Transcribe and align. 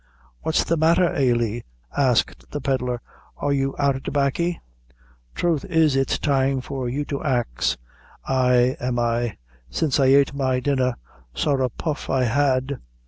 "What's 0.41 0.63
the 0.63 0.77
matther, 0.77 1.13
Ailey?" 1.13 1.61
asked 1.95 2.49
the 2.49 2.59
pedlar; 2.59 3.01
"are 3.37 3.53
you 3.53 3.75
out 3.77 3.95
o' 3.97 3.99
tobaccy?" 3.99 4.59
"Throth 5.35 5.63
it's 5.65 6.17
time 6.17 6.59
for 6.59 6.89
you 6.89 7.05
to 7.05 7.23
ax 7.23 7.77
ay 8.27 8.75
am 8.79 8.97
I; 8.97 9.37
since 9.69 9.99
I 9.99 10.05
ate 10.05 10.33
my 10.33 10.59
dinner, 10.59 10.95
sorra 11.35 11.69
puff 11.69 12.09
I 12.09 12.23
had." 12.23 12.79